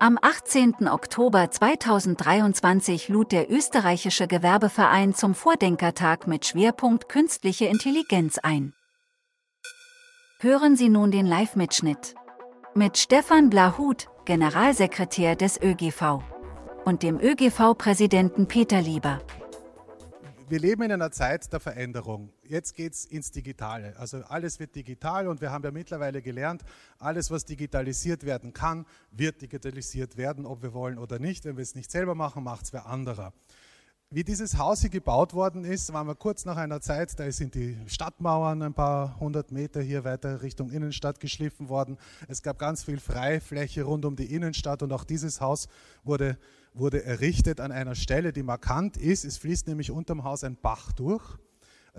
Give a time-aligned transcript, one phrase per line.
[0.00, 0.88] Am 18.
[0.88, 8.74] Oktober 2023 lud der österreichische Gewerbeverein zum Vordenkertag mit Schwerpunkt Künstliche Intelligenz ein.
[10.40, 12.16] Hören Sie nun den Live-Mitschnitt.
[12.74, 16.18] Mit Stefan Blahut, Generalsekretär des ÖGV.
[16.84, 19.20] Und dem ÖGV-Präsidenten Peter Lieber
[20.48, 22.32] wir leben in einer Zeit der Veränderung.
[22.42, 23.96] Jetzt geht es ins Digitale.
[23.98, 26.62] Also alles wird digital und wir haben ja mittlerweile gelernt,
[26.98, 31.44] alles, was digitalisiert werden kann, wird digitalisiert werden, ob wir wollen oder nicht.
[31.44, 33.32] Wenn wir es nicht selber machen, macht es wer anderer.
[34.10, 37.56] Wie dieses Haus hier gebaut worden ist, waren wir kurz nach einer Zeit, da sind
[37.56, 41.98] die Stadtmauern ein paar hundert Meter hier weiter Richtung Innenstadt geschliffen worden.
[42.28, 45.66] Es gab ganz viel Freifläche rund um die Innenstadt und auch dieses Haus
[46.04, 46.38] wurde
[46.74, 49.24] wurde errichtet an einer Stelle, die markant ist.
[49.24, 51.38] Es fließt nämlich unterm Haus ein Bach durch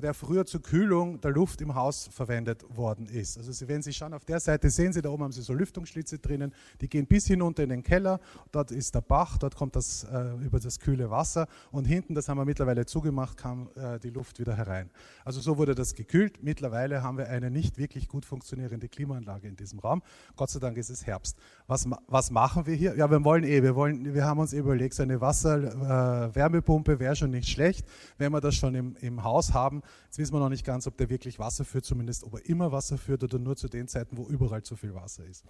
[0.02, 3.38] der früher zur Kühlung der Luft im Haus verwendet worden ist.
[3.38, 5.54] Also Sie, wenn Sie schauen auf der Seite, sehen Sie, da oben haben Sie so
[5.54, 8.20] Lüftungsschlitze drinnen, die gehen bis hinunter in den Keller,
[8.52, 12.28] dort ist der Bach, dort kommt das äh, über das kühle Wasser und hinten, das
[12.28, 14.90] haben wir mittlerweile zugemacht, kam äh, die Luft wieder herein.
[15.24, 16.44] Also so wurde das gekühlt.
[16.44, 20.02] Mittlerweile haben wir eine nicht wirklich gut funktionierende Klimaanlage in diesem Raum.
[20.36, 21.38] Gott sei Dank ist es Herbst.
[21.68, 22.98] Was, was machen wir hier?
[22.98, 27.16] Ja, wir wollen eh, wir, wollen, wir haben uns überlegt, so eine Wasserwärmepumpe äh, wäre
[27.16, 30.50] schon nicht schlecht, wenn wir das schon im, im Haus haben Jetzt wissen wir noch
[30.50, 33.56] nicht ganz, ob der wirklich Wasser führt, zumindest ob er immer Wasser führt oder nur
[33.56, 35.46] zu den Zeiten, wo überall zu viel Wasser ist.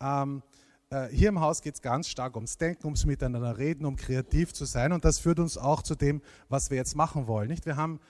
[0.00, 0.42] Ähm,
[0.90, 4.52] äh, hier im Haus geht es ganz stark ums Denken, ums Miteinander reden, um kreativ
[4.52, 4.92] zu sein.
[4.92, 7.48] Und das führt uns auch zu dem, was wir jetzt machen wollen.
[7.48, 7.64] Nicht?
[7.64, 8.00] Wir haben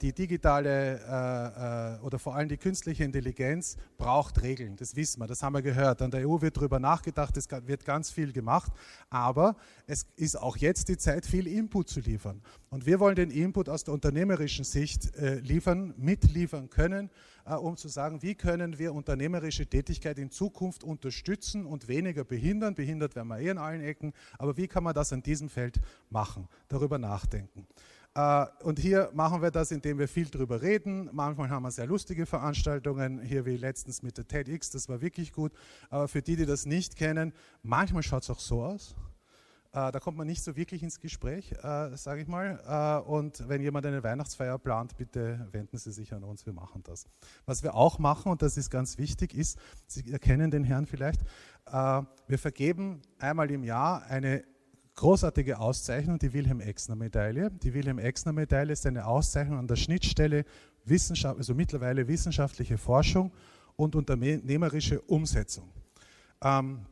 [0.00, 4.76] die digitale äh, äh, oder vor allem die künstliche Intelligenz braucht Regeln.
[4.76, 6.02] Das wissen wir, das haben wir gehört.
[6.02, 8.72] An der EU wird darüber nachgedacht, es wird ganz viel gemacht.
[9.08, 12.42] Aber es ist auch jetzt die Zeit, viel Input zu liefern.
[12.68, 17.08] Und wir wollen den Input aus der unternehmerischen Sicht äh, liefern, mitliefern können,
[17.46, 22.74] äh, um zu sagen, wie können wir unternehmerische Tätigkeit in Zukunft unterstützen und weniger behindern.
[22.74, 24.12] Behindert werden wir eh in allen Ecken.
[24.38, 26.48] Aber wie kann man das an diesem Feld machen?
[26.68, 27.66] Darüber nachdenken.
[28.14, 31.10] Äh, und hier machen wir das, indem wir viel drüber reden.
[31.12, 35.32] Manchmal haben wir sehr lustige Veranstaltungen, hier wie letztens mit der TEDx, das war wirklich
[35.32, 35.52] gut.
[35.90, 37.32] Aber für die, die das nicht kennen,
[37.62, 38.94] manchmal schaut es auch so aus.
[39.72, 43.02] Äh, da kommt man nicht so wirklich ins Gespräch, äh, sage ich mal.
[43.04, 47.06] Und wenn jemand eine Weihnachtsfeier plant, bitte wenden Sie sich an uns, wir machen das.
[47.46, 49.58] Was wir auch machen, und das ist ganz wichtig, ist,
[49.88, 51.22] Sie erkennen den Herrn vielleicht,
[51.66, 54.44] wir vergeben einmal im Jahr eine
[54.94, 57.50] großartige Auszeichnung, die Wilhelm-Exner-Medaille.
[57.50, 60.44] Die Wilhelm-Exner-Medaille ist eine Auszeichnung an der Schnittstelle
[60.84, 63.32] Wissenschaft, also mittlerweile wissenschaftliche Forschung
[63.76, 65.68] und unternehmerische Umsetzung.
[66.42, 66.86] Ähm,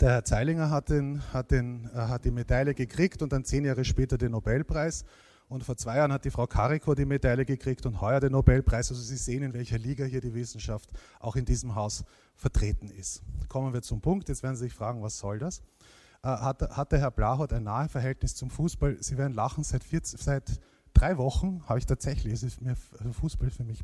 [0.00, 3.64] der Herr Zeilinger hat, den, hat, den, äh, hat, die Medaille gekriegt und dann zehn
[3.64, 5.04] Jahre später den Nobelpreis.
[5.48, 8.90] Und vor zwei Jahren hat die Frau Kariko die Medaille gekriegt und heuer den Nobelpreis.
[8.90, 10.90] Also Sie sehen, in welcher Liga hier die Wissenschaft
[11.20, 12.04] auch in diesem Haus
[12.34, 13.22] vertreten ist.
[13.48, 14.28] Kommen wir zum Punkt.
[14.28, 15.62] Jetzt werden Sie sich fragen, was soll das?
[16.22, 18.96] Äh, hat, hat der Herr Blachot ein nahe Verhältnis zum Fußball.
[19.00, 20.60] Sie werden lachen, seit, 40, seit
[20.94, 23.82] drei Wochen habe ich tatsächlich, es ist mir, also Fußball für mich,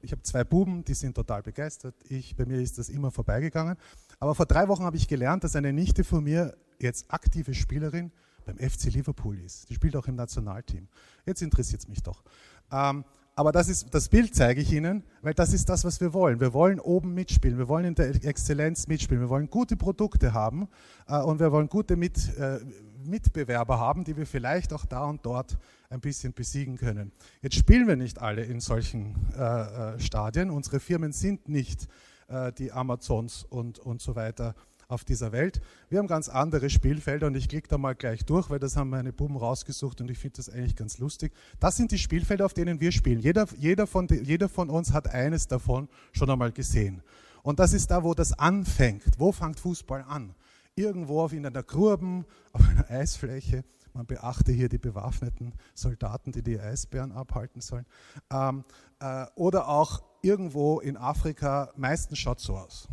[0.00, 1.94] ich habe zwei Buben, die sind total begeistert.
[2.08, 3.76] Ich, bei mir ist das immer vorbeigegangen.
[4.20, 8.12] Aber vor drei Wochen habe ich gelernt, dass eine Nichte von mir jetzt aktive Spielerin
[8.44, 9.70] beim FC Liverpool ist.
[9.70, 10.88] Die spielt auch im Nationalteam.
[11.24, 12.22] Jetzt interessiert es mich doch.
[12.70, 13.04] Ähm,
[13.36, 16.40] aber das, ist, das Bild zeige ich Ihnen, weil das ist das, was wir wollen.
[16.40, 20.68] Wir wollen oben mitspielen, wir wollen in der Exzellenz mitspielen, wir wollen gute Produkte haben
[21.08, 22.60] äh, und wir wollen gute Mit, äh,
[23.04, 25.58] Mitbewerber haben, die wir vielleicht auch da und dort
[25.90, 27.12] ein bisschen besiegen können.
[27.42, 30.50] Jetzt spielen wir nicht alle in solchen äh, äh Stadien.
[30.50, 31.88] Unsere Firmen sind nicht
[32.28, 34.54] äh, die Amazons und, und so weiter
[34.88, 35.60] auf dieser Welt.
[35.88, 38.90] Wir haben ganz andere Spielfelder und ich klicke da mal gleich durch, weil das haben
[38.90, 41.32] meine Buben rausgesucht und ich finde das eigentlich ganz lustig.
[41.60, 43.20] Das sind die Spielfelder, auf denen wir spielen.
[43.20, 47.02] Jeder, jeder, von, jeder von uns hat eines davon schon einmal gesehen.
[47.42, 49.18] Und das ist da, wo das anfängt.
[49.18, 50.34] Wo fängt Fußball an?
[50.76, 53.64] Irgendwo auf in einer Gruben, auf einer Eisfläche.
[53.92, 57.86] Man beachte hier die bewaffneten Soldaten, die die Eisbären abhalten sollen.
[58.30, 58.64] Ähm,
[58.98, 61.70] äh, oder auch irgendwo in Afrika.
[61.76, 62.88] Meistens schaut so aus.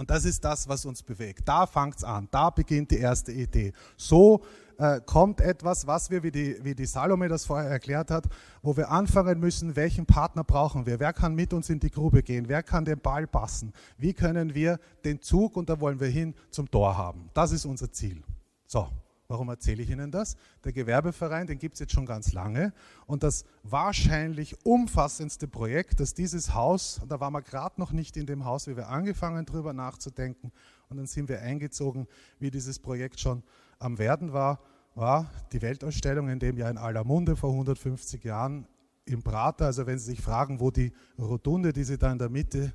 [0.00, 1.46] Und das ist das, was uns bewegt.
[1.46, 3.74] Da fängt es an, da beginnt die erste Idee.
[3.98, 4.40] So
[4.78, 8.24] äh, kommt etwas, was wir, wie die, wie die Salome das vorher erklärt hat,
[8.62, 11.00] wo wir anfangen müssen, welchen Partner brauchen wir?
[11.00, 12.48] Wer kann mit uns in die Grube gehen?
[12.48, 13.74] Wer kann den Ball passen?
[13.98, 17.28] Wie können wir den Zug, und da wollen wir hin, zum Tor haben?
[17.34, 18.22] Das ist unser Ziel.
[18.66, 18.88] So,
[19.30, 20.36] Warum erzähle ich Ihnen das?
[20.64, 22.72] Der Gewerbeverein, den gibt es jetzt schon ganz lange.
[23.06, 28.26] Und das wahrscheinlich umfassendste Projekt, das dieses Haus, da waren wir gerade noch nicht in
[28.26, 30.50] dem Haus, wie wir angefangen darüber nachzudenken,
[30.88, 32.08] und dann sind wir eingezogen,
[32.40, 33.44] wie dieses Projekt schon
[33.78, 34.58] am Werden war,
[34.96, 38.66] war die Weltausstellung in dem Jahr in aller Munde vor 150 Jahren
[39.04, 39.66] im Prater.
[39.66, 42.72] Also wenn Sie sich fragen, wo die Rotunde, die Sie da in der Mitte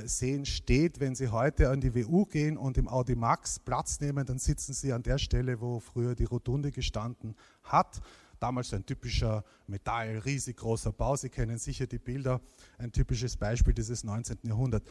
[0.00, 1.00] sehen, steht.
[1.00, 4.72] Wenn Sie heute an die WU gehen und im Audi Max Platz nehmen, dann sitzen
[4.72, 8.00] Sie an der Stelle, wo früher die Rotunde gestanden hat.
[8.40, 11.16] Damals ein typischer Metall, riesig großer Bau.
[11.16, 12.40] Sie kennen sicher die Bilder,
[12.78, 14.38] ein typisches Beispiel dieses 19.
[14.42, 14.88] Jahrhunderts.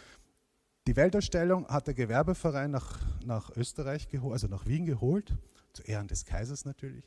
[0.88, 5.34] Die Weltausstellung hat der Gewerbeverein nach, nach Österreich geholt, also nach Wien geholt,
[5.72, 7.06] zu Ehren des Kaisers natürlich.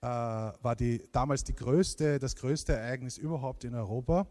[0.00, 4.28] Äh, war die, damals die größte, das größte Ereignis überhaupt in Europa.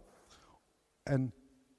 [1.03, 1.33] Ein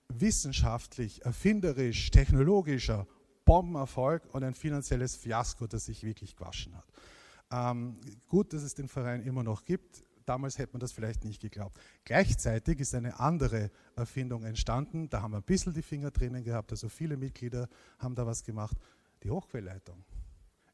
[0.09, 3.07] wissenschaftlich, erfinderisch, technologischer
[3.45, 6.87] Bombenerfolg und ein finanzielles Fiasko, das sich wirklich gewaschen hat.
[7.51, 7.99] Ähm,
[8.29, 10.05] gut, dass es den Verein immer noch gibt.
[10.25, 11.79] Damals hätte man das vielleicht nicht geglaubt.
[12.05, 15.09] Gleichzeitig ist eine andere Erfindung entstanden.
[15.09, 16.73] Da haben wir ein bisschen die Finger drinnen gehabt.
[16.73, 17.69] Also viele Mitglieder
[18.01, 18.77] haben da was gemacht.
[19.23, 20.05] Die Hochquellleitung.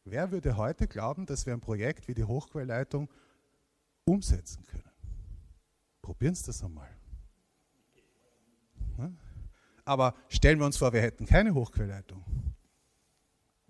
[0.04, 3.10] Wer würde heute glauben, dass wir ein Projekt wie die Hochquellleitung
[4.04, 4.90] umsetzen können?
[6.00, 6.88] Probieren Sie das einmal.
[9.84, 12.24] Aber stellen wir uns vor, wir hätten keine Hochquellleitung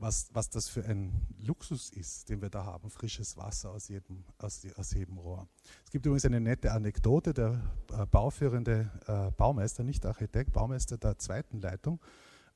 [0.02, 4.24] was, was das für ein Luxus ist, den wir da haben, frisches Wasser aus jedem,
[4.36, 5.46] aus, aus jedem Rohr.
[5.84, 7.60] Es gibt übrigens eine nette Anekdote, der
[7.92, 12.00] äh, bauführende äh, Baumeister, nicht Architekt, Baumeister der zweiten Leitung,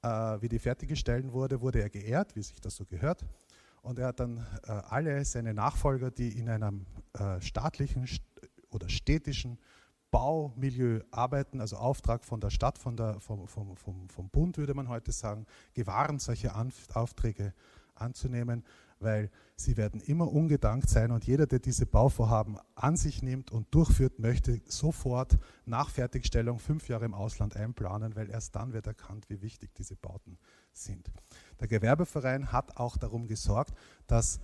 [0.03, 3.25] äh, wie die fertiggestellt wurde, wurde er geehrt, wie sich das so gehört.
[3.81, 8.09] Und er hat dann äh, alle seine Nachfolger, die in einem äh, staatlichen
[8.71, 9.59] oder städtischen
[10.17, 14.73] Baumilieu arbeiten, also Auftrag von der Stadt, von der, vom, vom, vom, vom Bund würde
[14.73, 17.53] man heute sagen, gewarnt, solche Aufträge
[17.95, 18.65] anzunehmen,
[18.99, 23.67] weil sie werden immer ungedankt sein und jeder, der diese Bauvorhaben an sich nimmt und
[23.75, 25.37] durchführt, möchte sofort
[25.67, 29.97] nach Fertigstellung fünf Jahre im Ausland einplanen, weil erst dann wird erkannt, wie wichtig diese
[29.97, 30.39] Bauten
[30.73, 31.11] sind.
[31.61, 33.75] Der Gewerbeverein hat auch darum gesorgt,
[34.07, 34.41] dass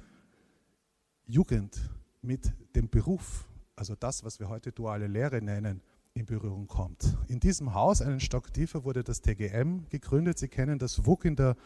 [1.24, 1.80] Jugend
[2.20, 3.46] mit dem Beruf
[3.76, 5.82] also das, was wir heute duale Lehre nennen,
[6.14, 7.16] in Berührung kommt.
[7.28, 10.38] In diesem Haus, einen Stock tiefer, wurde das TGM gegründet.
[10.38, 11.56] Sie kennen das WUK in der,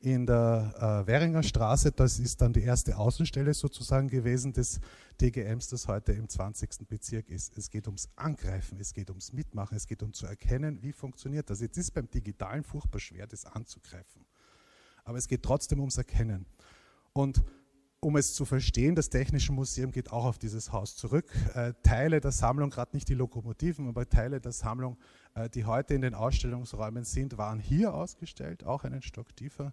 [0.00, 1.90] in der äh, Währinger Straße.
[1.92, 4.80] Das ist dann die erste Außenstelle sozusagen gewesen des
[5.16, 6.86] TGMs, das heute im 20.
[6.86, 7.56] Bezirk ist.
[7.56, 11.48] Es geht ums Angreifen, es geht ums Mitmachen, es geht um zu erkennen, wie funktioniert
[11.48, 11.60] das.
[11.60, 14.26] Jetzt ist beim Digitalen furchtbar schwer, das anzugreifen.
[15.04, 16.44] Aber es geht trotzdem ums Erkennen.
[17.14, 17.42] Und
[18.04, 21.24] um es zu verstehen, das Technische Museum geht auch auf dieses Haus zurück.
[21.54, 24.98] Äh, Teile der Sammlung, gerade nicht die Lokomotiven, aber Teile der Sammlung,
[25.34, 29.72] äh, die heute in den Ausstellungsräumen sind, waren hier ausgestellt, auch einen Stock tiefer.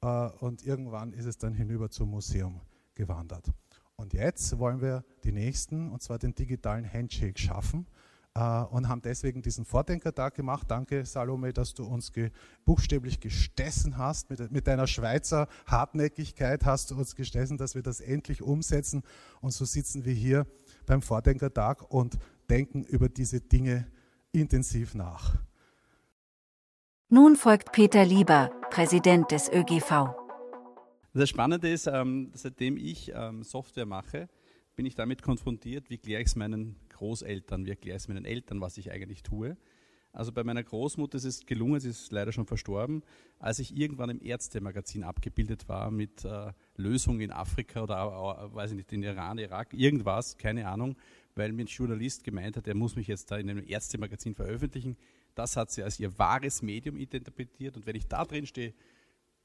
[0.00, 0.06] Äh,
[0.38, 2.60] und irgendwann ist es dann hinüber zum Museum
[2.94, 3.50] gewandert.
[3.96, 7.86] Und jetzt wollen wir die nächsten, und zwar den digitalen Handshake schaffen.
[8.34, 10.66] Uh, und haben deswegen diesen Vordenkertag gemacht.
[10.70, 12.30] Danke, Salome, dass du uns ge
[12.64, 14.30] buchstäblich gestessen hast.
[14.30, 19.02] Mit, mit, deiner Schweizer Hartnäckigkeit hast du uns gestessen, dass wir das endlich umsetzen.
[19.42, 20.46] Und so sitzen wir hier
[20.86, 22.16] beim Vordenkertag und
[22.48, 23.86] denken über diese Dinge
[24.32, 25.36] intensiv nach.
[27.10, 30.14] Nun folgt Peter Lieber, Präsident des ÖGV.
[31.12, 34.30] Das Spannende ist, ähm, seitdem ich ähm, Software mache,
[34.74, 38.24] bin ich damit konfrontiert, wie kläre ich es meinen Großeltern, wie erkläre ich es meinen
[38.24, 39.56] Eltern, was ich eigentlich tue.
[40.12, 43.02] Also bei meiner Großmutter ist es gelungen, sie ist leider schon verstorben,
[43.40, 48.76] als ich irgendwann im Ärztemagazin abgebildet war mit äh, Lösungen in Afrika oder weiß ich
[48.76, 50.96] nicht, in Iran, Irak, irgendwas, keine Ahnung,
[51.34, 54.96] weil mir ein Journalist gemeint hat, er muss mich jetzt da in einem Ärztemagazin veröffentlichen.
[55.34, 58.74] Das hat sie als ihr wahres Medium interpretiert und wenn ich da drin stehe,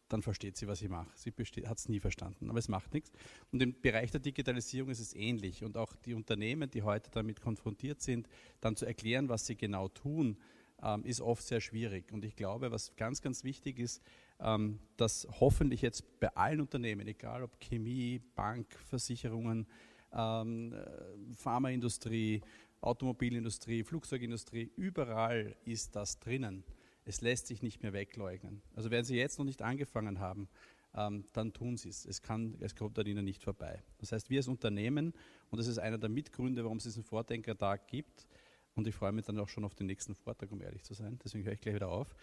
[0.10, 1.10] dann versteht sie, was ich mache.
[1.16, 1.32] Sie
[1.68, 3.12] hat es nie verstanden, aber es macht nichts.
[3.52, 5.64] Und im Bereich der Digitalisierung ist es ähnlich.
[5.64, 8.28] Und auch die Unternehmen, die heute damit konfrontiert sind,
[8.62, 10.38] dann zu erklären, was sie genau tun,
[10.82, 12.12] ähm, ist oft sehr schwierig.
[12.12, 14.02] Und ich glaube, was ganz, ganz wichtig ist,
[14.40, 19.66] ähm, dass hoffentlich jetzt bei allen Unternehmen, egal ob Chemie, Bank, Versicherungen,
[20.14, 22.42] ähm, äh, Pharmaindustrie,
[22.80, 26.64] Automobilindustrie, Flugzeugindustrie, überall ist das drinnen
[27.08, 28.62] es lässt sich nicht mehr wegleugnen.
[28.76, 30.50] Also wenn Sie jetzt noch nicht angefangen haben,
[30.94, 32.06] ähm, dann tun Sie es.
[32.06, 33.82] Es, kann, es kommt an Ihnen nicht vorbei.
[34.00, 35.14] Das heißt, wir als Unternehmen,
[35.50, 38.28] und das ist einer der Mitgründe, warum es diesen Vordenkertag gibt,
[38.76, 41.18] und ich freue mich dann auch schon auf den nächsten Vortrag, um ehrlich zu sein,
[41.24, 42.14] deswegen höre ich gleich wieder auf,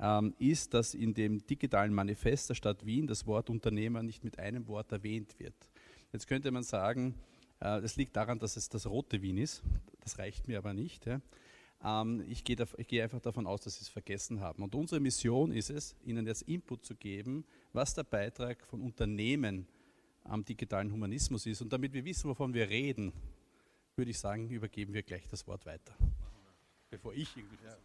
[0.00, 4.38] ähm, ist, dass in dem digitalen Manifest der Stadt Wien das Wort Unternehmer nicht mit
[4.40, 5.54] einem Wort erwähnt wird.
[6.12, 7.14] Jetzt könnte man sagen,
[7.60, 9.62] äh, das liegt daran, dass es das rote Wien ist.
[10.00, 11.06] Das reicht mir aber nicht.
[11.06, 11.20] Ja.
[11.84, 14.62] Ähm, ich gehe, gehe einfach davon aus, dass Sie es vergessen haben.
[14.62, 19.66] Und unsere Mission ist es, Ihnen jetzt Input zu geben, was der Beitrag von Unternehmen
[20.24, 21.60] am digitalen Humanismus ist.
[21.60, 23.12] Und damit wir wissen, wovon wir reden,
[23.96, 25.94] würde ich sagen, übergeben wir gleich das Wort weiter.
[26.90, 27.58] Bevor ich irgendwie.
[27.64, 27.76] Ja.